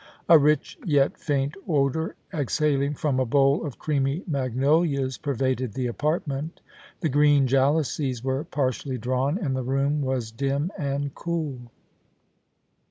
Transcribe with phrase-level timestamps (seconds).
[0.27, 5.85] A rich yet faint odour exhaling from a bowl of creamy magno lias pervaded the
[5.85, 6.59] apartment
[7.01, 11.59] The green jalousies were partially drawn, and the room was dim and cool.